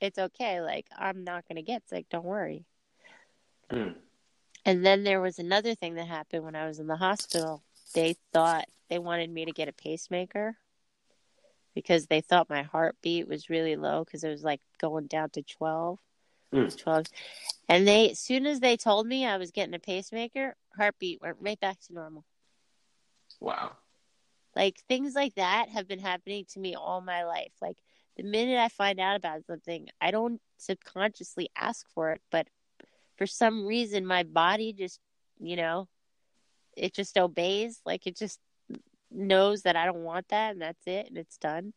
[0.00, 0.60] it's okay.
[0.60, 2.06] Like, I'm not going to get sick.
[2.10, 2.66] Don't worry.
[3.70, 3.94] Mm.
[4.64, 7.62] And then there was another thing that happened when I was in the hospital.
[7.94, 10.56] They thought they wanted me to get a pacemaker
[11.74, 15.42] because they thought my heartbeat was really low because it was like going down to
[15.42, 15.98] 12.
[16.52, 16.76] Mm.
[16.76, 17.06] 12.
[17.68, 21.36] And they, as soon as they told me I was getting a pacemaker, heartbeat went
[21.40, 22.24] right back to normal.
[23.40, 23.72] Wow.
[24.54, 27.52] Like things like that have been happening to me all my life.
[27.60, 27.76] Like
[28.16, 32.46] the minute I find out about something, I don't subconsciously ask for it, but
[33.16, 35.00] for some reason my body just,
[35.38, 35.88] you know,
[36.76, 37.80] it just obeys.
[37.84, 38.38] Like it just
[39.10, 41.72] knows that I don't want that and that's it and it's done.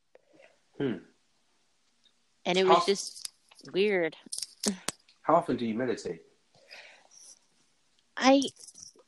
[0.77, 0.97] Hmm.
[2.45, 3.29] And it was just
[3.73, 4.15] weird.
[5.21, 6.21] How often do you meditate?
[8.15, 8.41] I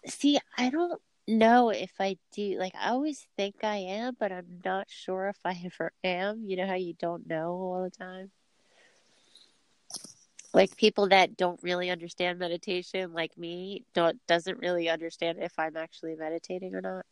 [0.05, 0.39] see.
[0.57, 2.57] I don't know if I do.
[2.59, 6.43] Like, I always think I am, but I'm not sure if I ever am.
[6.45, 8.31] You know how you don't know all the time?
[10.53, 15.77] Like people that don't really understand meditation, like me, don't doesn't really understand if I'm
[15.77, 17.05] actually meditating or not.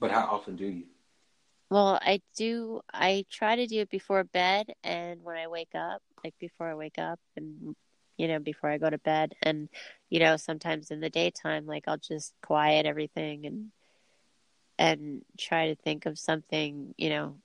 [0.00, 0.84] But how often do you?
[1.70, 2.80] Well, I do.
[2.92, 6.74] I try to do it before bed and when I wake up, like before I
[6.74, 7.76] wake up and,
[8.16, 9.34] you know, before I go to bed.
[9.42, 9.68] And,
[10.10, 13.70] you know, sometimes in the daytime, like I'll just quiet everything and,
[14.78, 17.36] and try to think of something, you know.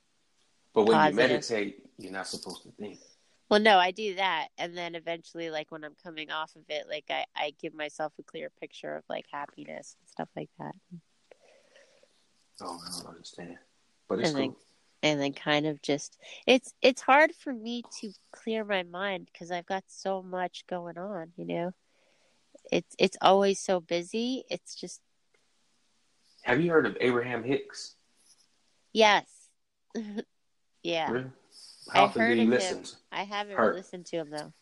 [0.74, 1.14] But when Positive.
[1.14, 3.00] you meditate, you're not supposed to think.
[3.48, 4.48] Well, no, I do that.
[4.58, 8.12] And then eventually, like when I'm coming off of it, like I, I give myself
[8.20, 10.74] a clear picture of like happiness and stuff like that.
[12.62, 13.56] Oh, I don't understand.
[14.08, 14.58] But it's And cool.
[15.02, 19.50] And then kind of just it's it's hard for me to clear my mind because
[19.50, 21.72] I've got so much going on, you know.
[22.70, 24.44] It's it's always so busy.
[24.50, 25.00] It's just
[26.42, 27.96] Have you heard of Abraham Hicks?
[28.92, 29.26] yes.
[30.82, 31.10] yeah.
[31.10, 31.30] Really?
[31.92, 32.78] How I've often heard do you of listen?
[32.78, 32.84] him.
[33.12, 33.74] I haven't Heard.
[33.76, 34.52] listened to him though.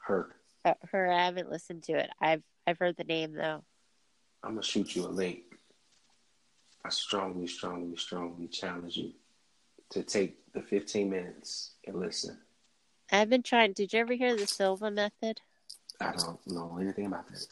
[0.00, 0.32] Heard.
[0.64, 2.10] Uh, Her I haven't listened to it.
[2.20, 3.64] I've I've heard the name though.
[4.42, 5.40] I'm gonna shoot you a link.
[6.84, 9.12] I strongly, strongly, strongly challenge you
[9.92, 12.38] to take the 15 minutes and listen.
[13.10, 15.40] I've been trying did you ever hear the Silva method?
[16.00, 17.46] I don't know anything about that.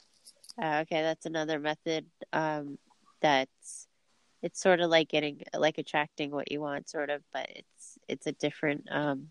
[0.61, 2.79] Uh, okay, that's another method um,
[3.21, 3.87] that's
[4.43, 8.27] it's sort of like getting like attracting what you want, sort of, but it's it's
[8.27, 8.89] a different.
[8.91, 9.29] Um,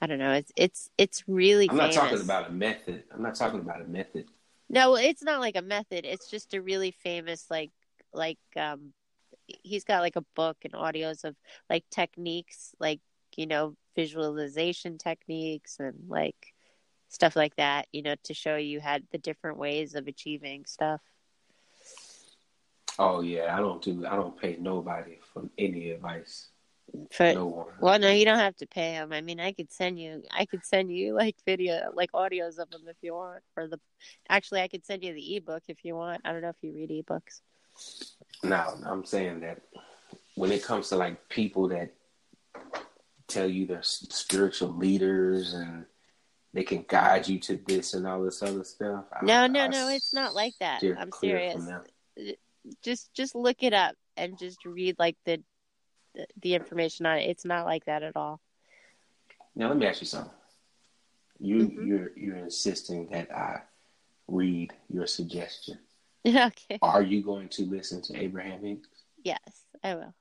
[0.00, 0.32] I don't know.
[0.32, 1.70] It's it's it's really.
[1.70, 3.04] I'm not talking about a method.
[3.12, 4.26] I'm not talking about a method.
[4.68, 6.04] No, it's not like a method.
[6.04, 7.70] It's just a really famous like
[8.12, 8.92] like um,
[9.62, 11.36] he's got like a book and audios of
[11.68, 13.00] like techniques, like
[13.36, 16.54] you know visualization techniques and like
[17.08, 17.86] stuff like that.
[17.92, 21.00] You know, to show you had the different ways of achieving stuff.
[22.98, 24.06] Oh yeah, I don't do.
[24.06, 26.48] I don't pay nobody for any advice.
[27.10, 27.66] For, No one.
[27.80, 29.12] Well, no, you don't have to pay him.
[29.12, 32.70] I mean, I could send you, I could send you like video, like audios of
[32.70, 33.80] them if you want, or the.
[34.28, 36.22] Actually, I could send you the ebook if you want.
[36.24, 37.40] I don't know if you read ebooks.
[38.42, 39.62] No, I'm saying that
[40.34, 41.92] when it comes to like people that
[43.28, 45.86] tell you they're spiritual leaders and
[46.52, 49.04] they can guide you to this and all this other stuff.
[49.12, 50.82] I- No, no, I no, it's not like that.
[50.98, 51.62] I'm serious.
[52.82, 55.42] Just, just look it up and just read like the,
[56.40, 57.30] the, information on it.
[57.30, 58.40] It's not like that at all.
[59.54, 60.32] Now let me ask you something.
[61.38, 61.86] You Mhm.
[61.86, 63.62] you're you're insisting that I
[64.28, 65.78] read your suggestion.
[66.26, 66.78] okay.
[66.82, 68.88] Are you going to listen to Abraham Hicks?
[69.22, 69.38] Yes,
[69.82, 70.14] I will.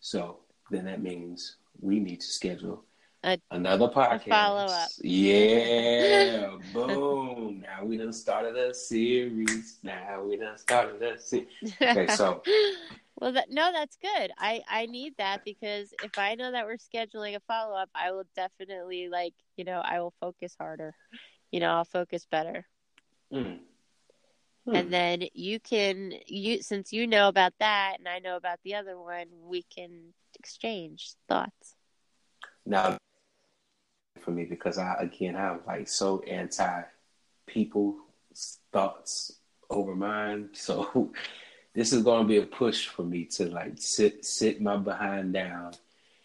[0.00, 0.38] So
[0.70, 2.84] then that means we need to schedule
[3.24, 4.28] A- another podcast.
[4.28, 4.88] follow-up.
[5.00, 7.62] Yeah, boom.
[7.62, 9.78] Now we done started a series.
[9.82, 11.74] Now we done started a series.
[11.82, 12.42] Okay, so
[13.20, 14.32] Well, that, no, that's good.
[14.38, 18.12] I I need that because if I know that we're scheduling a follow up, I
[18.12, 20.94] will definitely like you know I will focus harder.
[21.50, 22.66] You know, I'll focus better.
[23.32, 23.58] Mm.
[24.66, 24.76] Hmm.
[24.76, 28.74] And then you can you since you know about that and I know about the
[28.74, 31.76] other one, we can exchange thoughts.
[32.66, 32.98] Now,
[34.20, 36.82] for me, because I again I'm like so anti
[37.46, 37.96] people
[38.72, 39.32] thoughts
[39.70, 41.12] over mine, so
[41.74, 45.32] this is going to be a push for me to like sit sit my behind
[45.32, 45.72] down.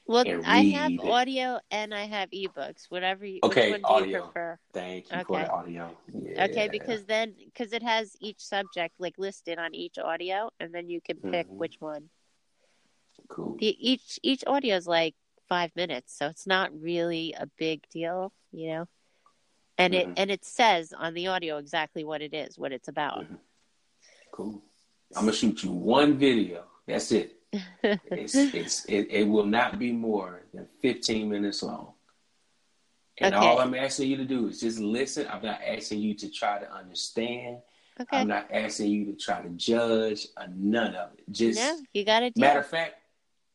[0.08, 1.00] Well, I have it.
[1.00, 2.86] audio and I have ebooks.
[2.90, 4.26] Whatever you, Okay, which one do you audio.
[4.26, 4.60] prefer?
[4.74, 5.44] Thank you Okay.
[5.44, 5.98] the audio.
[6.14, 6.46] Yeah.
[6.46, 10.90] Okay, because then because it has each subject like listed on each audio, and then
[10.90, 11.58] you can pick Mhm.
[11.58, 12.10] which one.
[13.30, 13.56] cool.
[13.58, 15.16] The each each audio is like
[15.50, 18.88] five minutes, so it's not really a big deal, you know.
[19.78, 19.98] And Mhm.
[20.12, 23.26] it and it says on the audio exactly what it is, what it's about.
[23.26, 23.40] Mhm.
[24.32, 24.62] Cool.
[25.16, 26.70] I'm gonna shoot you one video.
[26.86, 27.42] That's it.
[27.84, 31.94] It's, it's it, it will not be more than 15 minutes long.
[33.20, 33.46] And Okay.
[33.46, 35.28] all I'm asking you to do is just listen.
[35.32, 37.60] I'm not asking you to try to understand.
[38.00, 38.18] okay.
[38.18, 40.28] I'm not asking you to try to judge.
[40.36, 41.24] Uh, none of it.
[41.32, 42.32] Just no, you got do.
[42.40, 42.96] matter of fact,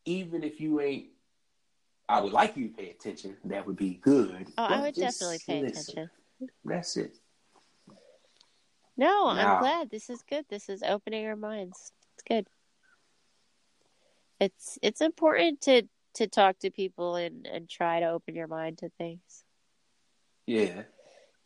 [0.06, 1.08] even if you ain't,
[2.08, 3.36] I would like you to pay attention.
[3.44, 4.48] That would be good.
[4.58, 5.92] Oh, I would definitely pay listen.
[5.92, 6.10] attention.
[6.64, 7.16] That's it.
[8.96, 9.90] No, Now- I'm glad.
[9.90, 10.44] This is good.
[10.48, 11.92] This is opening our minds.
[12.14, 12.46] It's good.
[14.40, 15.82] It's it's important to
[16.14, 19.44] to talk to people and and try to open your mind to things.
[20.46, 20.82] Yeah.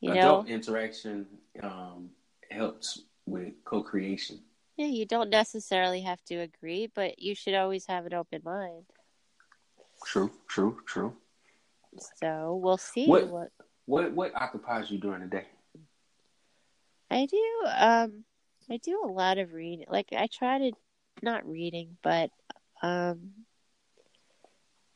[0.01, 1.27] You Adult know, interaction
[1.63, 2.11] um,
[2.51, 4.41] helps with co-creation.
[4.77, 8.85] yeah, you don't necessarily have to agree, but you should always have an open mind.
[10.05, 10.31] True.
[10.49, 10.79] True.
[10.87, 11.17] True.
[12.21, 13.51] So we'll see What- what
[13.87, 15.47] What what occupies you during the day?
[17.11, 17.63] I do.
[17.67, 18.25] Um,
[18.71, 19.87] I do a lot of reading.
[19.89, 20.73] Like I try to
[21.23, 22.31] not reading, but
[22.83, 23.31] um,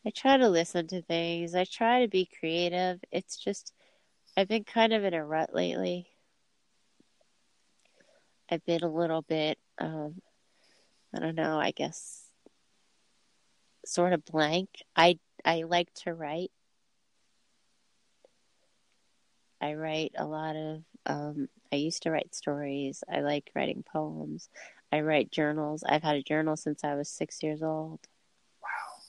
[0.06, 1.54] I try to listen to things.
[1.54, 3.00] I try to be creative.
[3.12, 3.72] It's just
[4.36, 6.08] I've been kind of in a rut lately.
[8.50, 9.58] I've been a little bit.
[9.78, 10.22] Um,
[11.14, 11.58] I don't know.
[11.58, 12.28] I guess
[13.84, 14.68] sort of blank.
[14.96, 16.50] I I like to write.
[19.60, 23.02] I write a lot of um I used to write stories.
[23.12, 24.48] I like writing poems.
[24.92, 25.84] I write journals.
[25.86, 28.00] I've had a journal since I was 6 years old.
[28.62, 29.02] Wow.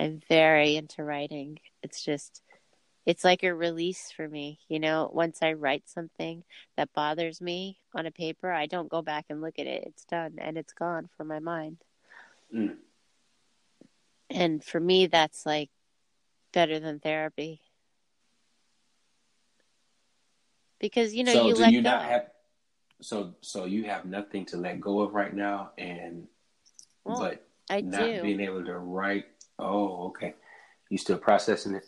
[0.00, 1.60] I'm very into writing.
[1.82, 2.42] It's just
[3.08, 6.44] it's like a release for me, you know, once I write something
[6.76, 9.84] that bothers me on a paper, I don't go back and look at it.
[9.86, 11.78] It's done and it's gone from my mind.
[12.54, 12.76] Mm.
[14.28, 15.70] And for me that's like
[16.52, 17.62] better than therapy.
[20.78, 21.90] Because you know, so you do let you go.
[21.90, 22.26] not have?
[23.00, 26.26] So so you have nothing to let go of right now, and
[27.04, 28.22] Well, but I not do.
[28.22, 29.26] being able to write.
[29.58, 30.34] Oh, okay.
[30.90, 31.84] You still processing it?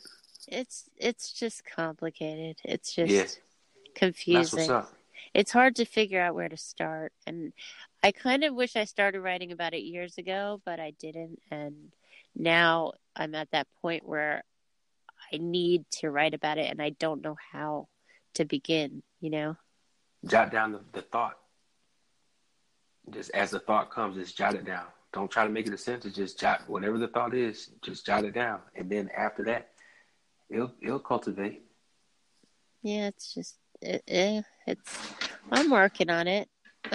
[0.48, 2.58] It's it's just complicated.
[2.64, 3.12] It's just.
[3.12, 3.38] That's
[3.94, 4.82] confusing.
[5.34, 7.12] It's hard to figure out where to start.
[7.26, 7.52] And
[8.02, 11.40] I kind of wish I started writing about it years ago, but I didn't.
[11.50, 11.92] And
[12.34, 14.42] now I'm at that point where
[15.32, 17.88] I need to write about it and I don't know how
[18.34, 19.56] to begin, you know?
[20.26, 21.38] Jot down the, the thought.
[23.10, 24.84] Just as the thought comes, just jot it down.
[25.12, 26.14] Don't try to make it a sentence.
[26.14, 27.70] Just jot whatever the thought is.
[27.82, 29.70] Just jot it down, and then after that,
[30.48, 31.62] it'll it'll cultivate.
[32.82, 34.98] Yeah, it's just it, eh, it's
[35.50, 36.48] I'm working on it.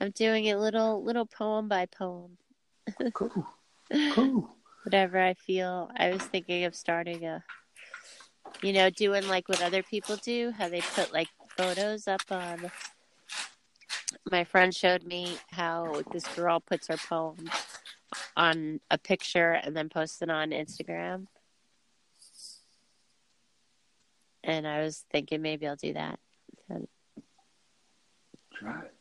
[0.00, 2.38] I'm doing it little little poem by poem.
[3.14, 3.46] Cool,
[4.12, 4.56] cool.
[4.84, 5.90] whatever I feel.
[5.96, 7.44] I was thinking of starting a,
[8.62, 12.70] you know, doing like what other people do, how they put like photos up on.
[14.30, 17.50] My friend showed me how this girl puts her poem
[18.36, 21.26] on a picture and then posts it on Instagram.
[24.44, 26.18] And I was thinking maybe I'll do that.
[28.54, 28.94] Try it.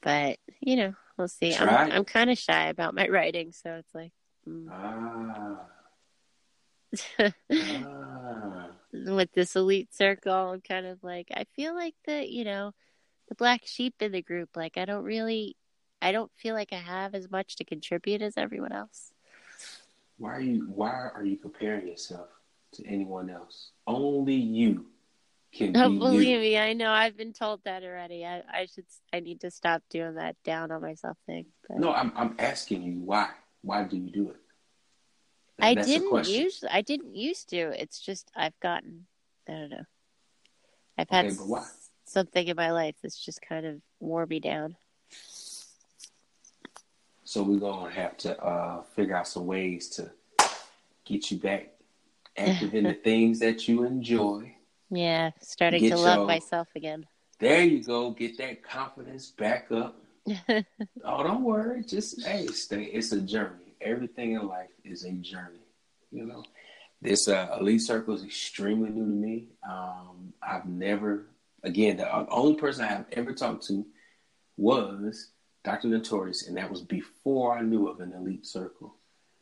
[0.00, 1.54] But, you know, we'll see.
[1.54, 1.94] I'm, it.
[1.94, 4.12] I'm kind of shy about my writing, so it's like.
[4.48, 4.68] mm.
[4.70, 5.64] Ah,
[7.20, 8.70] ah.
[8.92, 12.72] with this elite circle, I'm kind of like I feel like the you know
[13.28, 14.50] the black sheep in the group.
[14.56, 15.56] Like I don't really,
[16.00, 19.12] I don't feel like I have as much to contribute as everyone else.
[20.18, 22.28] Why are you Why are you comparing yourself
[22.74, 23.70] to anyone else?
[23.86, 24.86] Only you
[25.52, 26.38] can Oh, be believe you.
[26.38, 28.24] me, I know I've been told that already.
[28.24, 31.46] I, I should, I need to stop doing that down on myself thing.
[31.68, 33.30] But No, I'm I'm asking you why.
[33.62, 34.36] Why do you do it?
[35.60, 37.58] I didn't use, I didn't used to.
[37.80, 39.06] It's just I've gotten,
[39.48, 39.84] I don't know.
[40.96, 41.58] I've had Okay, but why?
[41.60, 44.76] s- something in my life that's just kind of wore me down.
[47.24, 50.10] So we're gonna have to uh, figure out some ways to
[51.04, 51.70] get you back
[52.36, 54.54] active in the things that you enjoy.
[54.90, 57.06] Yeah, starting Get to love your- myself again.
[57.40, 58.10] There you go.
[58.10, 60.00] Get that confidence back up.
[61.04, 61.84] Oh, don't worry.
[61.84, 62.82] Just hey, stay.
[62.84, 63.67] It's a journey.
[63.80, 65.60] Everything in life is a journey.
[66.10, 66.44] You know,
[67.00, 69.48] this uh, elite circle is extremely new to me.
[69.68, 71.26] Um, I've never,
[71.62, 73.86] again, the only person I have ever talked to
[74.56, 75.30] was
[75.64, 75.88] Dr.
[75.88, 78.94] Notorious, and that was before I knew of an elite circle.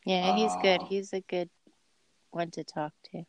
[0.05, 0.81] yeah, he's good.
[0.83, 1.49] Uh, He's a good
[2.31, 3.25] one to talk to.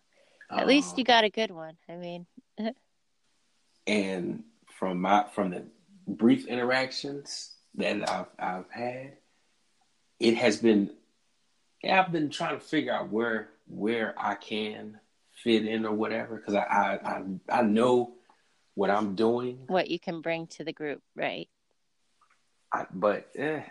[0.50, 1.78] At least Um, you got a good one.
[1.90, 2.26] I mean,
[3.88, 4.44] and
[4.80, 5.66] from my from the
[6.08, 9.18] brief interactions that I've I've had,
[10.20, 10.92] it has been
[11.84, 15.00] yeah, I've been trying to figure out where where I can
[15.44, 18.14] fit in or whatever because I, I I I know
[18.74, 21.48] what I'm doing, what you can bring to the group, right?
[22.72, 23.62] I, but eh,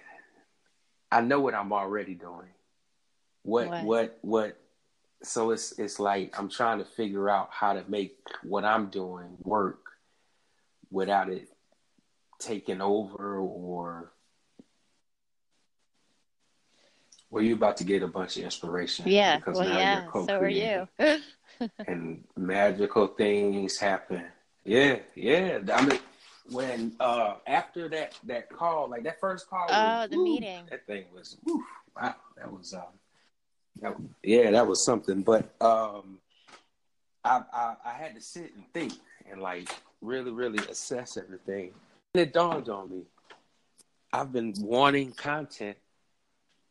[1.11, 2.49] I know what I'm already doing.
[3.43, 3.85] What What?
[3.85, 4.61] what what?
[5.23, 9.37] So it's it's like I'm trying to figure out how to make what I'm doing
[9.43, 9.81] work
[10.91, 11.49] without it
[12.39, 14.13] taking over or.
[17.31, 19.05] Well, you're about to get a bunch of inspiration.
[19.09, 19.39] Yeah.
[19.39, 20.09] because Well, now yeah.
[20.15, 20.89] you're So are you.
[21.87, 24.25] and magical things happen.
[24.65, 25.61] Yeah, yeah.
[25.73, 25.99] I mean,
[26.51, 30.65] when uh after that that call, like that first call, Oh, was, the woo, meeting.
[30.71, 31.63] That thing was woo,
[31.97, 32.15] wow.
[32.37, 32.83] That was um,
[33.81, 35.23] that, yeah, that was something.
[35.23, 36.19] But um,
[37.25, 38.93] I, I I had to sit and think
[39.31, 39.69] and like
[40.01, 41.73] really really assess everything.
[42.15, 43.03] And it dawned on me,
[44.13, 45.77] I've been wanting content.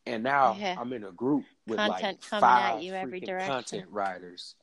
[0.05, 0.75] And now Yeah.
[0.79, 3.51] I'm in a group with Content like five you every freaking direction.
[3.53, 4.55] content writers.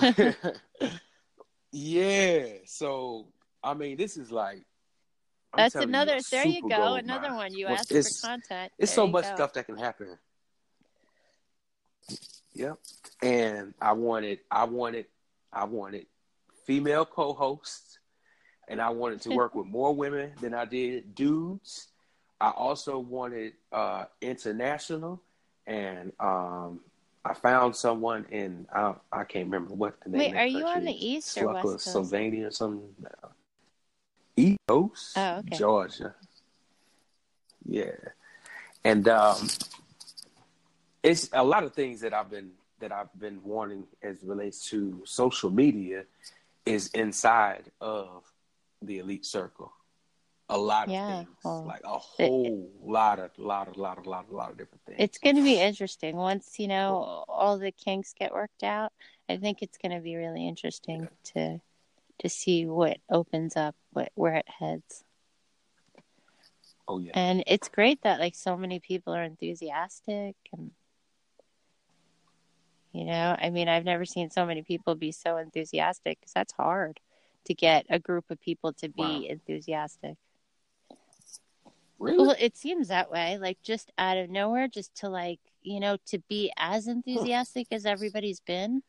[1.72, 2.46] yeah.
[2.66, 3.28] So
[3.62, 4.64] I mean, this is like
[5.52, 6.16] I'm That's another.
[6.16, 6.94] a there you go.
[6.94, 7.36] Another mine.
[7.36, 7.54] one.
[7.54, 8.72] You asked for content.
[8.78, 9.34] It's There so much go.
[9.34, 10.18] stuff that can happen.
[12.54, 12.78] Yep.
[13.22, 15.06] And I wanted, I wanted,
[15.52, 16.06] I wanted
[16.66, 17.98] female co-hosts,
[18.68, 21.88] and I wanted to work with more women than I did dudes.
[22.40, 25.20] I also wanted uh, international,
[25.66, 26.80] and um,
[27.24, 30.32] I found someone in I, I can't remember what the name.
[30.32, 31.06] Wait, are you on the.
[31.06, 31.84] East or West Coast?
[31.84, 32.94] Sylvania or something?
[34.36, 35.56] East Coast, Oh, okay.
[35.56, 36.14] Georgia.
[37.64, 37.90] Yeah,
[38.84, 39.48] and um,
[41.02, 44.68] it's a lot of things that I've been that I've been wanting as it relates
[44.70, 46.04] to social media
[46.64, 48.22] is inside of
[48.80, 49.72] the elite circle.
[50.50, 54.24] A lot of things, well, like a whole lot of, lot of, lot of, lot
[54.24, 54.98] of, lot of different things.
[54.98, 58.92] It's going to be interesting once you know all the kinks get worked out.
[59.28, 61.60] I think it's going to be really interesting to
[62.18, 65.04] to see what opens up, what where it heads.
[66.88, 70.70] oh yeah, And it's great that like so many people are enthusiastic and
[72.92, 76.54] you know, I mean, I've never seen so many people be so enthusiastic cuz that's
[76.54, 77.00] hard
[77.44, 79.20] to get a group of people to be Wow.
[79.28, 80.16] enthusiastic.
[81.98, 82.18] Really?
[82.18, 85.96] Well, it seems that way, like just out of nowhere, just to like, you know,
[86.06, 88.82] to be as enthusiastic as everybody's been.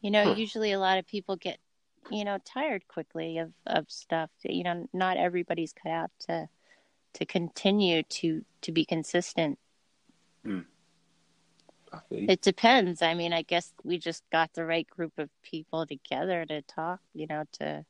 [0.00, 0.34] You know, Huh.
[0.34, 1.58] usually a lot of people get,
[2.10, 4.30] you know, tired quickly of of stuff.
[4.42, 6.48] You know, not everybody's cut out to
[7.14, 9.58] to continue to to be consistent.
[10.44, 10.60] Hmm.
[12.10, 12.26] You.
[12.28, 13.00] It depends.
[13.00, 17.00] I mean, I guess we just got the right group of people together to talk,
[17.14, 17.84] you know, to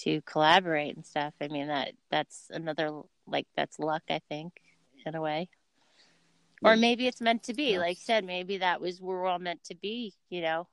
[0.00, 1.34] to collaborate and stuff.
[1.40, 4.54] I mean, that that's another like that's luck, I think,
[5.06, 5.48] in a way.
[6.64, 7.72] Or maybe it's meant to be.
[7.72, 7.78] Yeah.
[7.78, 10.68] Like I said, maybe that was we're all meant to be, you know,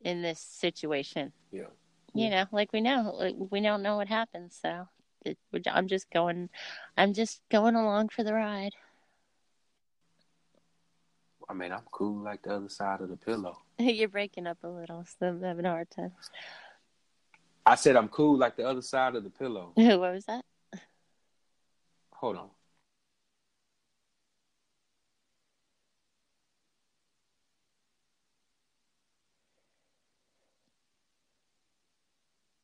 [0.00, 1.32] in this situation.
[1.52, 1.68] Yeah.
[2.14, 4.88] You know, like we know, like, we don't know what happens, so
[5.24, 5.38] it,
[5.70, 6.48] I'm just going,
[6.96, 8.72] I'm just going along for the ride.
[11.48, 13.58] I mean, I'm cool like the other side of the pillow.
[13.78, 16.12] You're breaking up a little, so I'm having a hard time.
[17.66, 19.72] I said I'm cool like the other side of the pillow.
[19.76, 20.44] what was that?
[22.14, 22.50] Hold on.